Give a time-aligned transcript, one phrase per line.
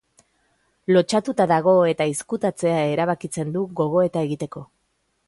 [0.95, 4.65] Lotsatuta dago eta izkutatzea erabakitzen du gogoeta egiteko.